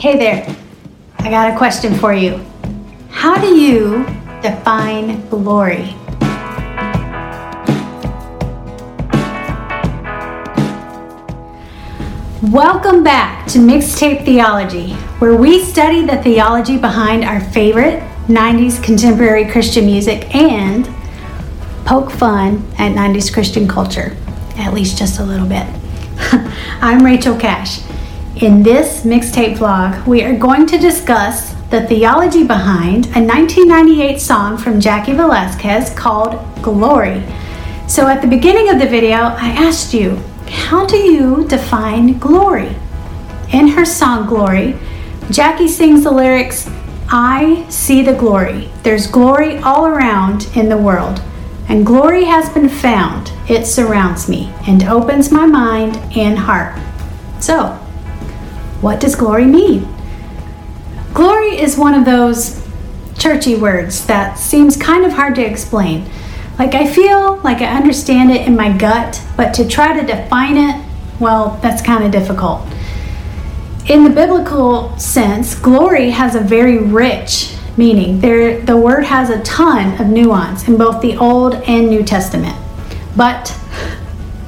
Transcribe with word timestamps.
Hey 0.00 0.16
there, 0.16 0.56
I 1.18 1.28
got 1.28 1.52
a 1.52 1.58
question 1.58 1.94
for 1.94 2.14
you. 2.14 2.42
How 3.10 3.38
do 3.38 3.48
you 3.48 4.02
define 4.40 5.28
glory? 5.28 5.94
Welcome 12.50 13.04
back 13.04 13.46
to 13.48 13.58
Mixtape 13.58 14.24
Theology, 14.24 14.94
where 15.18 15.36
we 15.36 15.62
study 15.62 16.06
the 16.06 16.16
theology 16.22 16.78
behind 16.78 17.22
our 17.22 17.40
favorite 17.50 18.02
90s 18.26 18.82
contemporary 18.82 19.44
Christian 19.50 19.84
music 19.84 20.34
and 20.34 20.86
poke 21.84 22.10
fun 22.10 22.66
at 22.78 22.96
90s 22.96 23.30
Christian 23.30 23.68
culture, 23.68 24.16
at 24.56 24.72
least 24.72 24.96
just 24.96 25.20
a 25.20 25.22
little 25.22 25.46
bit. 25.46 25.66
I'm 26.80 27.04
Rachel 27.04 27.36
Cash. 27.38 27.82
In 28.36 28.62
this 28.62 29.02
mixtape 29.02 29.56
vlog, 29.56 30.06
we 30.06 30.22
are 30.22 30.34
going 30.34 30.64
to 30.68 30.78
discuss 30.78 31.52
the 31.68 31.86
theology 31.86 32.46
behind 32.46 33.06
a 33.08 33.20
1998 33.20 34.18
song 34.20 34.56
from 34.56 34.80
Jaci 34.80 35.14
Velasquez 35.14 35.90
called 35.90 36.40
Glory. 36.62 37.22
So, 37.86 38.06
at 38.06 38.22
the 38.22 38.28
beginning 38.28 38.70
of 38.70 38.78
the 38.78 38.86
video, 38.86 39.16
I 39.16 39.50
asked 39.50 39.92
you, 39.92 40.16
how 40.48 40.86
do 40.86 40.96
you 40.96 41.44
define 41.48 42.18
glory? 42.18 42.74
In 43.52 43.66
her 43.68 43.84
song 43.84 44.26
Glory, 44.26 44.74
Jaci 45.28 45.68
sings 45.68 46.04
the 46.04 46.12
lyrics, 46.12 46.70
I 47.10 47.66
see 47.68 48.00
the 48.00 48.14
glory. 48.14 48.70
There's 48.84 49.08
glory 49.08 49.58
all 49.58 49.86
around 49.86 50.48
in 50.54 50.68
the 50.68 50.78
world, 50.78 51.20
and 51.68 51.84
glory 51.84 52.24
has 52.24 52.48
been 52.48 52.68
found. 52.68 53.32
It 53.50 53.66
surrounds 53.66 54.28
me 54.28 54.54
and 54.66 54.84
opens 54.84 55.32
my 55.32 55.46
mind 55.46 55.96
and 56.16 56.38
heart. 56.38 56.80
So, 57.40 57.78
what 58.80 59.00
does 59.00 59.14
glory 59.14 59.46
mean? 59.46 59.86
Glory 61.12 61.60
is 61.60 61.76
one 61.76 61.94
of 61.94 62.04
those 62.04 62.66
churchy 63.18 63.54
words 63.54 64.06
that 64.06 64.38
seems 64.38 64.76
kind 64.76 65.04
of 65.04 65.12
hard 65.12 65.34
to 65.34 65.42
explain. 65.42 66.08
Like, 66.58 66.74
I 66.74 66.86
feel 66.86 67.36
like 67.38 67.58
I 67.58 67.76
understand 67.76 68.30
it 68.30 68.46
in 68.46 68.56
my 68.56 68.76
gut, 68.76 69.22
but 69.36 69.52
to 69.54 69.68
try 69.68 69.98
to 69.98 70.06
define 70.06 70.56
it, 70.56 70.84
well, 71.18 71.58
that's 71.62 71.82
kind 71.82 72.04
of 72.04 72.10
difficult. 72.10 72.66
In 73.88 74.04
the 74.04 74.10
biblical 74.10 74.96
sense, 74.98 75.54
glory 75.54 76.10
has 76.10 76.34
a 76.34 76.40
very 76.40 76.78
rich 76.78 77.54
meaning. 77.76 78.20
There, 78.20 78.60
the 78.60 78.76
word 78.76 79.04
has 79.04 79.30
a 79.30 79.42
ton 79.42 80.00
of 80.00 80.06
nuance 80.06 80.68
in 80.68 80.76
both 80.76 81.02
the 81.02 81.16
Old 81.16 81.54
and 81.54 81.90
New 81.90 82.02
Testament. 82.02 82.56
But 83.16 83.54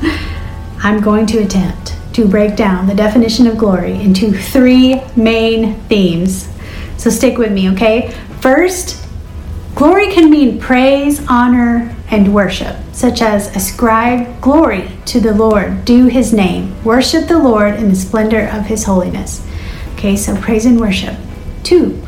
I'm 0.78 1.00
going 1.00 1.26
to 1.26 1.38
attempt 1.38 1.83
to 2.14 2.26
break 2.26 2.56
down 2.56 2.86
the 2.86 2.94
definition 2.94 3.46
of 3.46 3.58
glory 3.58 3.92
into 4.00 4.32
three 4.32 5.02
main 5.16 5.78
themes. 5.82 6.48
So 6.96 7.10
stick 7.10 7.38
with 7.38 7.52
me, 7.52 7.70
okay? 7.70 8.10
First, 8.40 9.06
glory 9.74 10.12
can 10.12 10.30
mean 10.30 10.60
praise, 10.60 11.26
honor, 11.28 11.94
and 12.10 12.32
worship, 12.32 12.76
such 12.92 13.20
as 13.20 13.54
ascribe 13.56 14.40
glory 14.40 14.88
to 15.06 15.20
the 15.20 15.34
Lord, 15.34 15.84
due 15.84 16.06
his 16.06 16.32
name, 16.32 16.82
worship 16.84 17.26
the 17.26 17.38
Lord 17.38 17.74
in 17.74 17.88
the 17.88 17.96
splendor 17.96 18.46
of 18.46 18.66
his 18.66 18.84
holiness. 18.84 19.44
Okay, 19.94 20.16
so 20.16 20.36
praise 20.36 20.66
and 20.66 20.78
worship. 20.78 21.16
Two, 21.64 22.00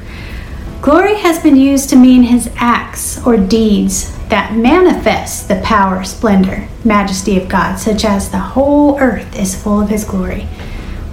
glory 0.82 1.16
has 1.16 1.42
been 1.42 1.56
used 1.56 1.90
to 1.90 1.96
mean 1.96 2.22
his 2.22 2.48
acts 2.56 3.24
or 3.26 3.36
deeds 3.36 4.16
that 4.36 4.54
manifests 4.54 5.46
the 5.46 5.58
power, 5.64 6.04
splendor, 6.04 6.68
majesty 6.84 7.38
of 7.38 7.48
God, 7.48 7.76
such 7.76 8.04
as 8.04 8.30
the 8.30 8.38
whole 8.38 8.98
earth 9.00 9.34
is 9.34 9.54
full 9.54 9.80
of 9.80 9.88
His 9.88 10.04
glory. 10.04 10.46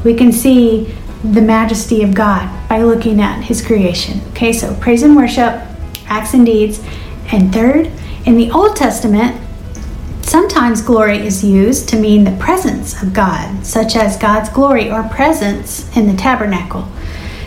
We 0.04 0.14
can 0.14 0.34
see 0.34 0.94
the 1.24 1.42
majesty 1.42 2.04
of 2.04 2.14
God 2.14 2.68
by 2.68 2.82
looking 2.84 3.22
at 3.22 3.46
His 3.46 3.66
creation. 3.66 4.20
Okay, 4.32 4.52
so 4.52 4.76
praise 4.76 5.04
and 5.04 5.16
worship, 5.16 5.62
acts 6.08 6.34
and 6.34 6.46
deeds. 6.46 6.84
And 7.32 7.54
third, 7.54 7.90
in 8.26 8.36
the 8.36 8.52
Old 8.52 8.76
Testament, 8.76 9.40
sometimes 10.22 10.82
glory 10.82 11.26
is 11.26 11.46
used 11.46 11.88
to 11.90 11.96
mean 11.96 12.26
the 12.26 12.38
presence 12.44 13.02
of 13.02 13.14
God, 13.14 13.66
such 13.66 13.96
as 13.96 14.18
God's 14.18 14.50
glory 14.50 14.92
or 14.92 15.02
presence 15.04 15.96
in 15.96 16.08
the 16.08 16.18
tabernacle. 16.18 16.90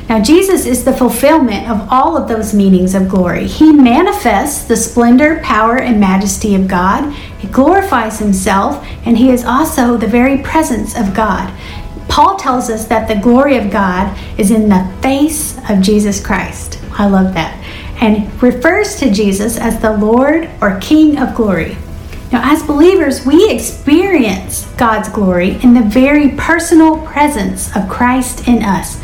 Now, 0.09 0.23
Jesus 0.23 0.67
is 0.67 0.85
the 0.85 0.93
fulfillment 0.93 1.69
of 1.69 1.89
all 1.91 2.17
of 2.17 2.29
those 2.29 2.55
meanings 2.55 2.95
of 2.95 3.09
glory. 3.09 3.49
He 3.49 3.73
manifests 3.73 4.65
the 4.65 4.77
splendor, 4.77 5.41
power, 5.43 5.79
and 5.79 5.99
majesty 5.99 6.55
of 6.55 6.69
God. 6.69 7.13
He 7.39 7.49
glorifies 7.49 8.21
himself, 8.21 8.87
and 9.05 9.19
he 9.19 9.31
is 9.31 9.45
also 9.45 9.97
the 9.97 10.07
very 10.07 10.39
presence 10.39 10.97
of 10.97 11.13
God. 11.13 11.53
Paul 12.09 12.37
tells 12.37 12.71
us 12.71 12.87
that 12.87 13.09
the 13.09 13.21
glory 13.21 13.57
of 13.57 13.71
God 13.71 14.17
is 14.39 14.53
in 14.53 14.69
the 14.69 14.89
face 15.03 15.59
of 15.69 15.81
Jesus 15.81 16.25
Christ. 16.25 16.79
I 16.93 17.09
love 17.09 17.35
that. 17.35 17.61
And 18.01 18.31
refers 18.41 18.97
to 18.97 19.13
Jesus 19.13 19.59
as 19.59 19.81
the 19.81 19.97
Lord 19.97 20.49
or 20.61 20.79
King 20.81 21.19
of 21.19 21.35
glory. 21.35 21.77
Now, 22.31 22.43
as 22.45 22.63
believers, 22.63 23.27
we 23.27 23.51
experience 23.51 24.67
God's 24.77 25.09
glory 25.09 25.61
in 25.63 25.75
the 25.75 25.83
very 25.83 26.31
personal 26.31 27.05
presence 27.07 27.75
of 27.75 27.89
Christ 27.89 28.47
in 28.47 28.63
us. 28.63 29.01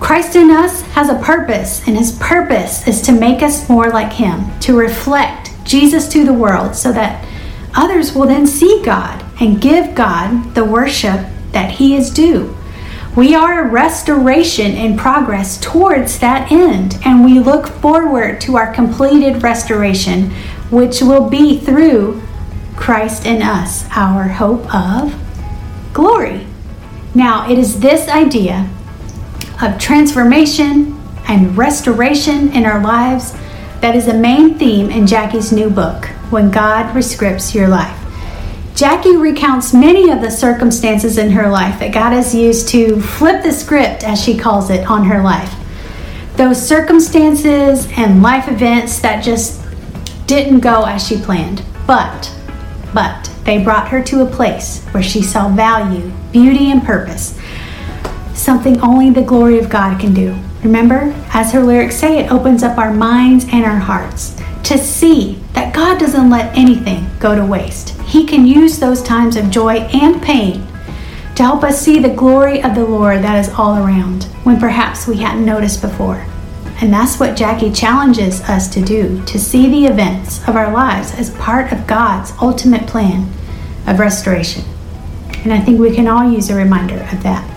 Christ 0.00 0.36
in 0.36 0.50
us 0.50 0.82
has 0.92 1.08
a 1.08 1.22
purpose, 1.22 1.86
and 1.86 1.96
his 1.96 2.12
purpose 2.18 2.86
is 2.86 3.00
to 3.02 3.12
make 3.12 3.42
us 3.42 3.68
more 3.68 3.88
like 3.88 4.12
him, 4.12 4.58
to 4.60 4.76
reflect 4.76 5.50
Jesus 5.64 6.06
to 6.08 6.24
the 6.24 6.32
world 6.32 6.74
so 6.74 6.92
that 6.92 7.26
others 7.74 8.14
will 8.14 8.26
then 8.26 8.46
see 8.46 8.82
God 8.84 9.24
and 9.40 9.60
give 9.60 9.94
God 9.94 10.54
the 10.54 10.64
worship 10.64 11.26
that 11.52 11.72
he 11.72 11.96
is 11.96 12.10
due. 12.10 12.54
We 13.16 13.34
are 13.34 13.64
a 13.64 13.70
restoration 13.70 14.72
in 14.72 14.98
progress 14.98 15.58
towards 15.58 16.18
that 16.18 16.52
end, 16.52 16.98
and 17.04 17.24
we 17.24 17.40
look 17.40 17.66
forward 17.66 18.40
to 18.42 18.56
our 18.56 18.72
completed 18.74 19.42
restoration, 19.42 20.30
which 20.70 21.00
will 21.00 21.30
be 21.30 21.58
through 21.58 22.22
Christ 22.76 23.24
in 23.24 23.40
us, 23.40 23.86
our 23.92 24.24
hope 24.24 24.72
of 24.74 25.14
glory. 25.94 26.46
Now, 27.14 27.50
it 27.50 27.58
is 27.58 27.80
this 27.80 28.08
idea 28.10 28.68
of 29.60 29.78
transformation 29.78 31.00
and 31.28 31.56
restoration 31.56 32.52
in 32.52 32.66
our 32.66 32.82
lives 32.82 33.32
that 33.80 33.96
is 33.96 34.08
a 34.08 34.14
main 34.14 34.58
theme 34.58 34.90
in 34.90 35.04
Jaci's 35.04 35.52
new 35.52 35.70
book, 35.70 36.06
When 36.30 36.50
God 36.50 36.94
Rescripts 36.94 37.54
Your 37.54 37.68
Life. 37.68 37.98
Jaci 38.74 39.18
recounts 39.18 39.72
many 39.72 40.10
of 40.10 40.20
the 40.20 40.30
circumstances 40.30 41.16
in 41.16 41.30
her 41.30 41.48
life 41.48 41.80
that 41.80 41.94
God 41.94 42.12
has 42.12 42.34
used 42.34 42.68
to 42.68 43.00
flip 43.00 43.42
the 43.42 43.52
script, 43.52 44.04
as 44.04 44.22
she 44.22 44.36
calls 44.36 44.68
it, 44.68 44.86
on 44.86 45.04
her 45.04 45.22
life. 45.22 45.54
Those 46.36 46.60
circumstances 46.60 47.88
and 47.96 48.22
life 48.22 48.48
events 48.48 49.00
that 49.00 49.24
just 49.24 49.62
didn't 50.26 50.60
go 50.60 50.84
as 50.84 51.06
she 51.06 51.16
planned. 51.16 51.64
But, 51.86 52.30
but, 52.92 53.30
they 53.44 53.62
brought 53.62 53.88
her 53.88 54.02
to 54.04 54.22
a 54.22 54.30
place 54.30 54.84
where 54.86 55.02
she 55.02 55.22
saw 55.22 55.48
value, 55.48 56.12
beauty, 56.32 56.70
and 56.70 56.82
purpose 56.82 57.40
something 58.46 58.80
only 58.80 59.10
the 59.10 59.22
glory 59.22 59.58
of 59.58 59.68
God 59.68 60.00
can 60.00 60.14
do. 60.14 60.32
Remember, 60.62 61.12
as 61.34 61.52
her 61.52 61.62
lyrics 61.62 61.96
say, 61.96 62.20
it 62.20 62.30
opens 62.30 62.62
up 62.62 62.78
our 62.78 62.94
minds 62.94 63.44
and 63.50 63.64
our 63.64 63.78
hearts 63.78 64.40
to 64.62 64.78
see 64.78 65.42
that 65.52 65.74
God 65.74 65.98
doesn't 65.98 66.30
let 66.30 66.56
anything 66.56 67.08
go 67.18 67.34
to 67.34 67.44
waste. 67.44 67.90
He 68.02 68.24
can 68.24 68.46
use 68.46 68.78
those 68.78 69.02
times 69.02 69.34
of 69.36 69.50
joy 69.50 69.78
and 69.92 70.22
pain 70.22 70.64
to 71.34 71.42
help 71.42 71.64
us 71.64 71.80
see 71.80 71.98
the 71.98 72.14
glory 72.14 72.62
of 72.62 72.76
the 72.76 72.84
Lord 72.84 73.20
that 73.22 73.44
is 73.44 73.52
all 73.52 73.84
around 73.84 74.24
when 74.44 74.60
perhaps 74.60 75.08
we 75.08 75.16
hadn't 75.16 75.44
noticed 75.44 75.82
before. 75.82 76.24
And 76.80 76.92
that's 76.92 77.18
what 77.18 77.36
Jaci 77.36 77.76
challenges 77.76 78.42
us 78.42 78.68
to 78.68 78.80
do 78.80 79.24
to 79.24 79.40
see 79.40 79.68
the 79.68 79.86
events 79.86 80.46
of 80.46 80.54
our 80.54 80.72
lives 80.72 81.12
as 81.18 81.30
part 81.30 81.72
of 81.72 81.86
God's 81.88 82.32
ultimate 82.40 82.86
plan 82.86 83.28
of 83.88 83.98
restoration. 83.98 84.62
And 85.42 85.52
I 85.52 85.60
think 85.60 85.80
we 85.80 85.94
can 85.94 86.06
all 86.06 86.30
use 86.30 86.48
a 86.48 86.54
reminder 86.54 87.02
of 87.12 87.24
that. 87.24 87.55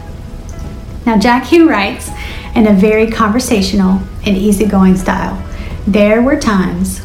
Now, 1.05 1.17
Jaci 1.17 1.67
writes 1.67 2.09
in 2.55 2.67
a 2.67 2.73
very 2.73 3.09
conversational 3.09 4.01
and 4.25 4.37
easygoing 4.37 4.95
style. 4.95 5.41
There 5.87 6.21
were 6.21 6.39
times 6.39 6.99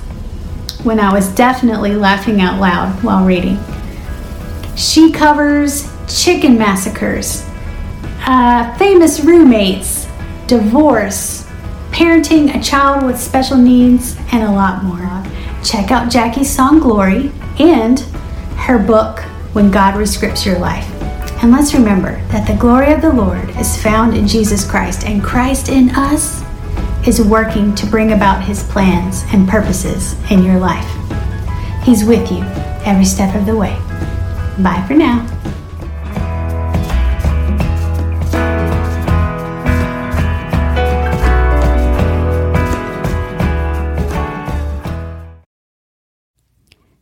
when 0.83 1.01
I 1.01 1.13
was 1.13 1.29
definitely 1.35 1.95
laughing 1.95 2.41
out 2.41 2.61
loud 2.61 3.03
while 3.03 3.25
reading. 3.25 3.59
She 4.77 5.11
covers 5.11 5.91
chicken 6.09 6.59
massacres, 6.59 7.49
uh, 8.27 8.77
famous 8.77 9.21
roommates, 9.21 10.07
divorce, 10.47 11.49
parenting 11.91 12.55
a 12.55 12.63
child 12.63 13.07
with 13.07 13.19
special 13.19 13.57
needs, 13.57 14.17
and 14.33 14.43
a 14.43 14.51
lot 14.51 14.83
more. 14.83 14.99
Check 15.63 15.91
out 15.91 16.11
Jaci's 16.11 16.51
song 16.51 16.81
Glory 16.81 17.31
and 17.59 18.01
her 18.57 18.79
book 18.79 19.21
When 19.55 19.71
God 19.71 19.95
Rescripts 19.95 20.45
Your 20.45 20.59
Life. 20.59 20.94
And 21.45 21.53
let's 21.53 21.75
remember 21.75 22.19
that 22.29 22.49
the 22.49 22.57
glory 22.57 22.91
of 22.91 23.03
the 23.03 23.13
Lord 23.13 23.51
is 23.59 23.77
found 23.83 24.17
in 24.17 24.27
Jesus 24.27 24.67
Christ, 24.67 25.05
and 25.05 25.23
Christ 25.23 25.69
in 25.69 25.91
us 25.91 26.43
is 27.07 27.21
working 27.21 27.75
to 27.75 27.85
bring 27.85 28.13
about 28.13 28.43
his 28.43 28.63
plans 28.63 29.25
and 29.31 29.47
purposes 29.47 30.15
in 30.31 30.43
your 30.43 30.59
life. 30.59 30.91
He's 31.83 32.03
with 32.03 32.33
you 32.33 32.41
every 32.87 33.05
step 33.05 33.35
of 33.35 33.45
the 33.45 33.55
way. 33.55 33.77
Bye 34.59 34.83
for 34.89 34.95
now. 34.95 35.21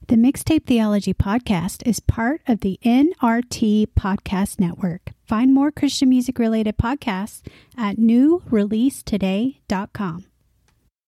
The 0.08 0.16
Mixtape 0.16 0.66
Theology 0.66 1.14
Podcast 1.14 1.87
is 1.87 2.00
part 2.00 2.40
of 2.49 2.60
the 2.60 2.78
NRT 2.84 3.87
Podcast 3.99 4.58
Network. 4.60 5.12
Find 5.26 5.54
more 5.54 5.70
Christian 5.70 6.08
music 6.08 6.38
related 6.38 6.76
podcasts 6.76 7.40
at 7.78 7.96
newreleasetoday.com. 7.96 10.25